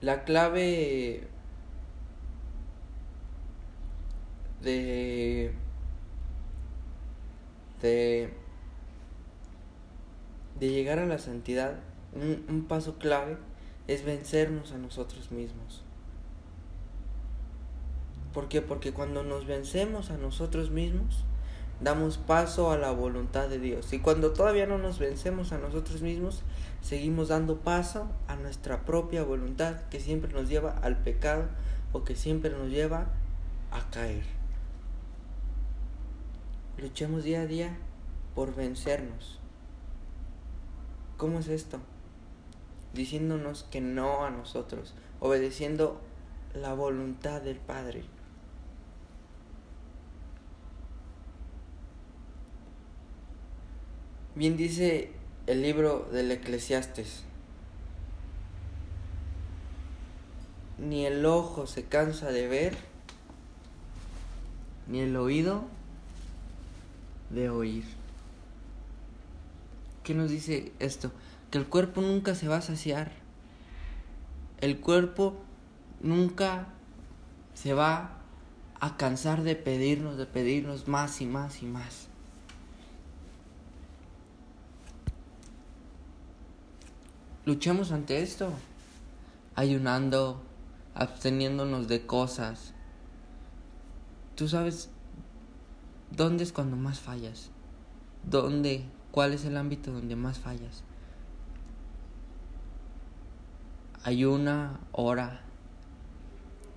La 0.00 0.24
clave 0.24 1.26
de 4.62 5.54
de, 7.82 8.32
de 10.58 10.68
llegar 10.70 10.98
a 10.98 11.06
la 11.06 11.18
santidad, 11.18 11.78
un, 12.14 12.44
un 12.48 12.64
paso 12.64 12.98
clave 12.98 13.36
es 13.88 14.04
vencernos 14.04 14.72
a 14.72 14.78
nosotros 14.78 15.30
mismos. 15.30 15.82
¿Por 18.32 18.48
qué? 18.48 18.60
Porque 18.60 18.92
cuando 18.92 19.22
nos 19.22 19.46
vencemos 19.46 20.10
a 20.10 20.18
nosotros 20.18 20.70
mismos, 20.70 21.24
damos 21.80 22.18
paso 22.18 22.70
a 22.70 22.76
la 22.76 22.90
voluntad 22.90 23.48
de 23.48 23.58
Dios. 23.58 23.92
Y 23.92 23.98
cuando 23.98 24.32
todavía 24.32 24.66
no 24.66 24.78
nos 24.78 24.98
vencemos 24.98 25.52
a 25.52 25.58
nosotros 25.58 26.02
mismos, 26.02 26.42
seguimos 26.82 27.28
dando 27.28 27.60
paso 27.60 28.08
a 28.28 28.36
nuestra 28.36 28.84
propia 28.84 29.22
voluntad 29.22 29.80
que 29.88 30.00
siempre 30.00 30.32
nos 30.32 30.48
lleva 30.48 30.72
al 30.82 30.98
pecado 30.98 31.44
o 31.92 32.04
que 32.04 32.14
siempre 32.14 32.50
nos 32.50 32.70
lleva 32.70 33.06
a 33.70 33.90
caer. 33.90 34.24
Luchemos 36.78 37.24
día 37.24 37.42
a 37.42 37.46
día 37.46 37.76
por 38.34 38.54
vencernos. 38.54 39.38
¿Cómo 41.16 41.38
es 41.38 41.48
esto? 41.48 41.78
Diciéndonos 42.96 43.64
que 43.64 43.82
no 43.82 44.24
a 44.24 44.30
nosotros, 44.30 44.94
obedeciendo 45.20 46.00
la 46.54 46.72
voluntad 46.72 47.42
del 47.42 47.58
Padre. 47.58 48.04
Bien 54.34 54.56
dice 54.56 55.12
el 55.46 55.60
libro 55.60 56.08
del 56.10 56.30
Eclesiastes, 56.30 57.24
ni 60.78 61.04
el 61.04 61.24
ojo 61.26 61.66
se 61.66 61.84
cansa 61.84 62.30
de 62.30 62.48
ver, 62.48 62.76
ni 64.88 65.00
el 65.00 65.16
oído 65.16 65.64
de 67.28 67.50
oír. 67.50 67.84
¿Qué 70.02 70.14
nos 70.14 70.30
dice 70.30 70.72
esto? 70.78 71.12
El 71.56 71.66
cuerpo 71.68 72.02
nunca 72.02 72.34
se 72.34 72.48
va 72.48 72.58
a 72.58 72.60
saciar. 72.60 73.10
El 74.60 74.78
cuerpo 74.78 75.38
nunca 76.02 76.66
se 77.54 77.72
va 77.72 78.18
a 78.78 78.98
cansar 78.98 79.42
de 79.42 79.56
pedirnos, 79.56 80.18
de 80.18 80.26
pedirnos 80.26 80.86
más 80.86 81.22
y 81.22 81.24
más 81.24 81.62
y 81.62 81.64
más. 81.64 82.08
Luchemos 87.46 87.90
ante 87.90 88.20
esto, 88.20 88.52
ayunando, 89.54 90.42
absteniéndonos 90.94 91.88
de 91.88 92.04
cosas. 92.04 92.74
Tú 94.34 94.46
sabes 94.46 94.90
¿Dónde 96.10 96.44
es 96.44 96.52
cuando 96.52 96.76
más 96.76 97.00
fallas? 97.00 97.48
¿Dónde? 98.24 98.84
¿Cuál 99.10 99.32
es 99.32 99.46
el 99.46 99.56
ámbito 99.56 99.90
donde 99.90 100.16
más 100.16 100.38
fallas? 100.38 100.84
Hay 104.06 104.24
una 104.24 104.78
hora, 104.92 105.40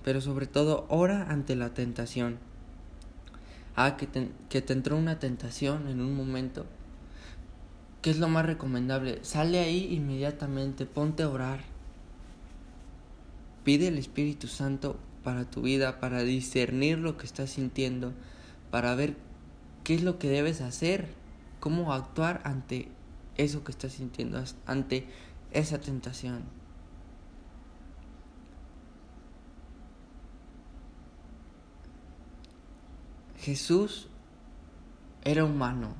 pero 0.02 0.20
sobre 0.20 0.48
todo 0.48 0.84
hora 0.88 1.30
ante 1.30 1.54
la 1.54 1.72
tentación. 1.72 2.40
Ah, 3.76 3.96
que 3.96 4.08
te, 4.08 4.30
que 4.48 4.62
te 4.62 4.72
entró 4.72 4.96
una 4.96 5.20
tentación 5.20 5.86
en 5.86 6.00
un 6.00 6.16
momento. 6.16 6.66
¿Qué 8.02 8.10
es 8.10 8.18
lo 8.18 8.26
más 8.26 8.46
recomendable? 8.46 9.20
Sale 9.22 9.60
ahí 9.60 9.94
inmediatamente, 9.94 10.86
ponte 10.86 11.22
a 11.22 11.28
orar. 11.28 11.60
Pide 13.62 13.86
el 13.86 13.98
Espíritu 13.98 14.48
Santo 14.48 14.98
para 15.22 15.48
tu 15.48 15.62
vida, 15.62 16.00
para 16.00 16.24
discernir 16.24 16.98
lo 16.98 17.16
que 17.16 17.26
estás 17.26 17.50
sintiendo, 17.50 18.12
para 18.72 18.96
ver 18.96 19.14
qué 19.84 19.94
es 19.94 20.02
lo 20.02 20.18
que 20.18 20.30
debes 20.30 20.60
hacer, 20.60 21.06
cómo 21.60 21.92
actuar 21.92 22.40
ante 22.42 22.88
eso 23.36 23.62
que 23.62 23.70
estás 23.70 23.92
sintiendo, 23.92 24.42
ante 24.66 25.06
esa 25.52 25.80
tentación. 25.80 26.58
Jesús 33.40 34.08
era 35.24 35.44
humano, 35.44 35.94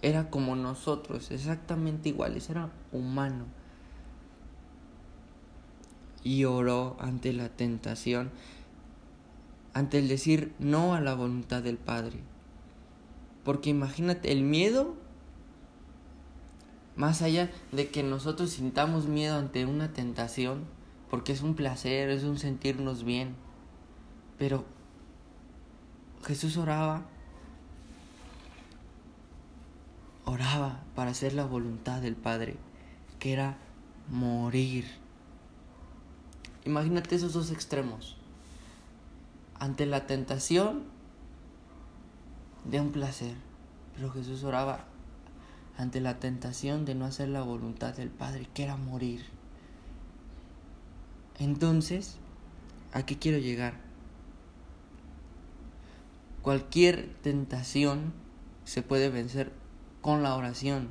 era 0.00 0.30
como 0.30 0.54
nosotros, 0.54 1.32
exactamente 1.32 2.08
iguales, 2.08 2.48
era 2.50 2.70
humano. 2.92 3.46
Y 6.22 6.44
oró 6.44 6.96
ante 7.00 7.32
la 7.32 7.48
tentación, 7.48 8.30
ante 9.74 9.98
el 9.98 10.06
decir 10.06 10.52
no 10.60 10.94
a 10.94 11.00
la 11.00 11.14
voluntad 11.14 11.62
del 11.62 11.78
Padre. 11.78 12.20
Porque 13.44 13.70
imagínate, 13.70 14.30
el 14.30 14.42
miedo, 14.42 14.94
más 16.94 17.22
allá 17.22 17.50
de 17.72 17.88
que 17.88 18.04
nosotros 18.04 18.50
sintamos 18.50 19.06
miedo 19.06 19.36
ante 19.36 19.66
una 19.66 19.92
tentación, 19.92 20.64
porque 21.10 21.32
es 21.32 21.42
un 21.42 21.54
placer, 21.54 22.10
es 22.10 22.22
un 22.22 22.38
sentirnos 22.38 23.02
bien, 23.02 23.34
pero 24.38 24.64
Jesús 26.24 26.56
oraba, 26.56 27.02
oraba 30.24 30.82
para 30.94 31.10
hacer 31.12 31.32
la 31.32 31.44
voluntad 31.44 32.00
del 32.00 32.16
Padre, 32.16 32.56
que 33.18 33.32
era 33.32 33.56
morir. 34.08 34.84
Imagínate 36.64 37.16
esos 37.16 37.32
dos 37.32 37.50
extremos. 37.50 38.16
Ante 39.58 39.86
la 39.86 40.06
tentación 40.06 40.84
de 42.64 42.80
un 42.80 42.92
placer, 42.92 43.34
pero 43.94 44.10
Jesús 44.10 44.44
oraba 44.44 44.84
ante 45.78 46.00
la 46.00 46.18
tentación 46.18 46.84
de 46.84 46.96
no 46.96 47.04
hacer 47.04 47.28
la 47.28 47.42
voluntad 47.42 47.94
del 47.94 48.10
Padre, 48.10 48.48
que 48.52 48.64
era 48.64 48.76
morir. 48.76 49.24
Entonces, 51.38 52.16
¿a 52.92 53.06
qué 53.06 53.16
quiero 53.16 53.38
llegar? 53.38 53.87
Cualquier 56.42 57.14
tentación 57.22 58.12
se 58.64 58.82
puede 58.82 59.08
vencer 59.10 59.52
con 60.00 60.22
la 60.22 60.34
oración. 60.36 60.88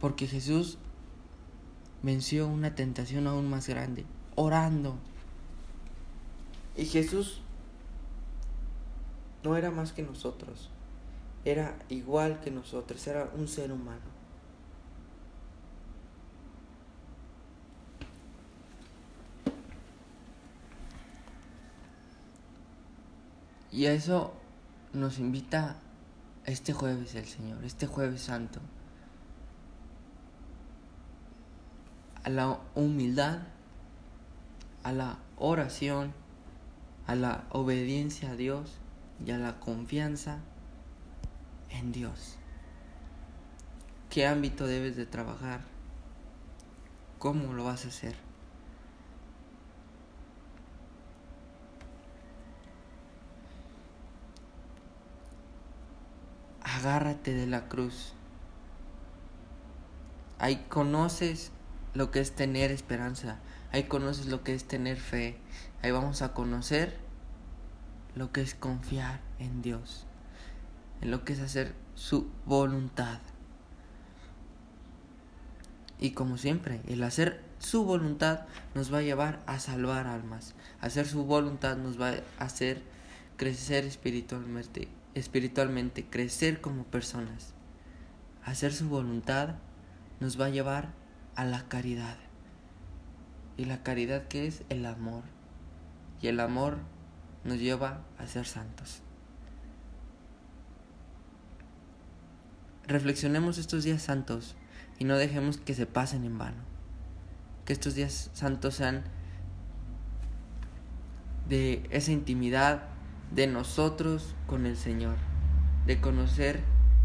Porque 0.00 0.26
Jesús 0.26 0.78
venció 2.02 2.46
una 2.46 2.74
tentación 2.74 3.26
aún 3.26 3.48
más 3.50 3.68
grande, 3.68 4.04
orando. 4.36 4.96
Y 6.76 6.84
Jesús 6.84 7.42
no 9.42 9.56
era 9.56 9.70
más 9.70 9.92
que 9.92 10.02
nosotros, 10.02 10.70
era 11.44 11.78
igual 11.88 12.40
que 12.40 12.50
nosotros, 12.50 13.06
era 13.06 13.30
un 13.36 13.48
ser 13.48 13.72
humano. 13.72 14.17
Y 23.70 23.86
a 23.86 23.92
eso 23.92 24.32
nos 24.92 25.18
invita 25.18 25.76
este 26.44 26.72
jueves 26.72 27.14
el 27.14 27.26
Señor, 27.26 27.64
este 27.64 27.86
jueves 27.86 28.22
santo. 28.22 28.60
A 32.24 32.30
la 32.30 32.58
humildad, 32.74 33.40
a 34.82 34.92
la 34.92 35.18
oración, 35.36 36.12
a 37.06 37.14
la 37.14 37.44
obediencia 37.50 38.30
a 38.30 38.36
Dios 38.36 38.78
y 39.24 39.30
a 39.30 39.38
la 39.38 39.60
confianza 39.60 40.38
en 41.70 41.92
Dios. 41.92 42.36
¿Qué 44.10 44.26
ámbito 44.26 44.66
debes 44.66 44.96
de 44.96 45.06
trabajar? 45.06 45.60
¿Cómo 47.18 47.52
lo 47.52 47.64
vas 47.64 47.84
a 47.84 47.88
hacer? 47.88 48.27
Agárrate 56.78 57.34
de 57.34 57.46
la 57.46 57.68
cruz. 57.68 58.12
Ahí 60.38 60.64
conoces 60.68 61.50
lo 61.94 62.10
que 62.10 62.20
es 62.20 62.32
tener 62.32 62.70
esperanza. 62.70 63.38
Ahí 63.72 63.84
conoces 63.84 64.26
lo 64.26 64.44
que 64.44 64.54
es 64.54 64.64
tener 64.64 64.96
fe. 64.96 65.38
Ahí 65.82 65.90
vamos 65.90 66.22
a 66.22 66.32
conocer 66.32 66.96
lo 68.14 68.30
que 68.32 68.42
es 68.42 68.54
confiar 68.54 69.20
en 69.40 69.60
Dios. 69.60 70.06
En 71.00 71.10
lo 71.10 71.24
que 71.24 71.32
es 71.32 71.40
hacer 71.40 71.74
su 71.94 72.30
voluntad. 72.46 73.18
Y 75.98 76.12
como 76.12 76.38
siempre, 76.38 76.80
el 76.86 77.02
hacer 77.02 77.42
su 77.58 77.84
voluntad 77.84 78.42
nos 78.76 78.94
va 78.94 78.98
a 78.98 79.02
llevar 79.02 79.40
a 79.46 79.58
salvar 79.58 80.06
almas. 80.06 80.54
Hacer 80.80 81.08
su 81.08 81.24
voluntad 81.24 81.76
nos 81.76 82.00
va 82.00 82.10
a 82.10 82.44
hacer 82.44 82.82
crecer 83.36 83.84
espiritualmente 83.84 84.88
espiritualmente, 85.14 86.04
crecer 86.04 86.60
como 86.60 86.84
personas. 86.84 87.54
Hacer 88.44 88.72
su 88.72 88.88
voluntad 88.88 89.56
nos 90.20 90.40
va 90.40 90.46
a 90.46 90.50
llevar 90.50 90.92
a 91.34 91.44
la 91.44 91.68
caridad. 91.68 92.16
Y 93.56 93.64
la 93.64 93.82
caridad 93.82 94.28
que 94.28 94.46
es 94.46 94.62
el 94.68 94.86
amor. 94.86 95.24
Y 96.20 96.28
el 96.28 96.40
amor 96.40 96.78
nos 97.44 97.58
lleva 97.58 98.02
a 98.18 98.26
ser 98.26 98.46
santos. 98.46 99.02
Reflexionemos 102.86 103.58
estos 103.58 103.84
días 103.84 104.02
santos 104.02 104.56
y 104.98 105.04
no 105.04 105.16
dejemos 105.16 105.58
que 105.58 105.74
se 105.74 105.86
pasen 105.86 106.24
en 106.24 106.38
vano. 106.38 106.62
Que 107.64 107.72
estos 107.72 107.94
días 107.94 108.30
santos 108.32 108.76
sean 108.76 109.04
de 111.48 111.86
esa 111.90 112.12
intimidad 112.12 112.87
de 113.30 113.46
nosotros 113.46 114.34
con 114.46 114.66
el 114.66 114.76
Señor, 114.76 115.16
de 115.86 116.00
conocer 116.00 116.62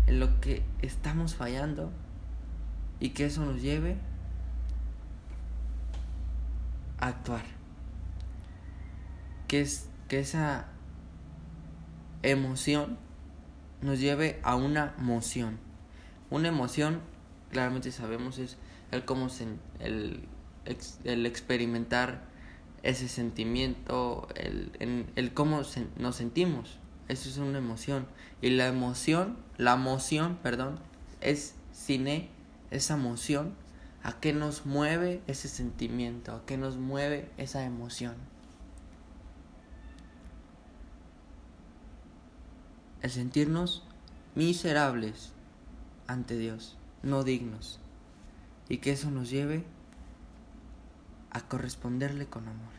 en 0.07 0.19
lo 0.19 0.39
que 0.39 0.63
estamos 0.81 1.35
fallando 1.35 1.91
y 2.99 3.09
que 3.09 3.25
eso 3.25 3.45
nos 3.45 3.61
lleve 3.61 3.97
a 6.99 7.07
actuar. 7.07 7.43
Que, 9.47 9.61
es, 9.61 9.89
que 10.07 10.19
esa 10.19 10.67
emoción 12.21 12.97
nos 13.81 13.99
lleve 13.99 14.39
a 14.43 14.55
una 14.55 14.95
emoción. 14.97 15.59
Una 16.29 16.47
emoción, 16.47 17.01
claramente 17.51 17.91
sabemos, 17.91 18.39
es 18.39 18.57
el 18.91 19.05
cómo 19.05 19.29
se, 19.29 19.47
el, 19.79 20.27
el 21.03 21.25
experimentar 21.25 22.32
ese 22.83 23.07
sentimiento, 23.07 24.27
el, 24.35 25.07
el 25.15 25.33
cómo 25.33 25.61
nos 25.97 26.15
sentimos. 26.15 26.77
Eso 27.07 27.29
es 27.29 27.37
una 27.37 27.57
emoción. 27.57 28.07
Y 28.41 28.51
la 28.51 28.67
emoción, 28.67 29.37
la 29.57 29.73
emoción, 29.73 30.37
perdón, 30.43 30.79
es 31.21 31.55
cine, 31.71 32.29
esa 32.71 32.95
emoción, 32.95 33.55
a 34.03 34.19
qué 34.19 34.33
nos 34.33 34.65
mueve 34.65 35.21
ese 35.27 35.47
sentimiento, 35.47 36.33
a 36.33 36.45
qué 36.45 36.57
nos 36.57 36.77
mueve 36.77 37.31
esa 37.37 37.63
emoción. 37.63 38.15
El 43.01 43.11
sentirnos 43.11 43.83
miserables 44.35 45.31
ante 46.07 46.37
Dios, 46.37 46.77
no 47.01 47.23
dignos. 47.23 47.79
Y 48.67 48.77
que 48.77 48.91
eso 48.91 49.09
nos 49.11 49.29
lleve 49.29 49.65
a 51.33 51.41
corresponderle 51.41 52.27
con 52.27 52.47
amor, 52.47 52.73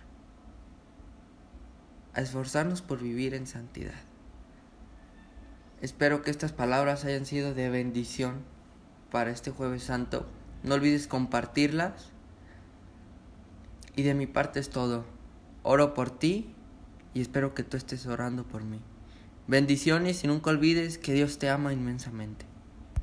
a 2.15 2.21
esforzarnos 2.21 2.83
por 2.83 3.01
vivir 3.01 3.35
en 3.35 3.47
santidad. 3.47 4.01
Espero 5.81 6.23
que 6.23 6.31
estas 6.31 6.53
palabras 6.53 7.05
hayan 7.05 7.27
sido 7.27 7.53
de 7.53 7.69
bendición 7.69 8.43
para 9.11 9.31
este 9.31 9.51
jueves 9.51 9.83
santo. 9.83 10.27
No 10.63 10.77
olvides 10.77 11.07
compartirlas. 11.07 12.11
Y 13.97 14.03
de 14.03 14.15
mi 14.15 14.27
parte 14.27 14.61
es 14.61 14.71
todo. 14.71 15.05
Oro 15.63 15.95
por 15.95 16.11
ti 16.11 16.55
y 17.13 17.21
espero 17.21 17.55
que 17.55 17.63
tú 17.65 17.77
estés 17.77 18.07
orando 18.07 18.45
por 18.45 18.65
mí. 18.65 18.81
Bendiciones 19.47 20.25
y 20.25 20.27
nunca 20.27 20.51
olvides 20.51 20.97
que 20.97 21.13
Dios 21.13 21.39
te 21.39 21.51
ama 21.51 21.73
inmensamente. 21.73 22.47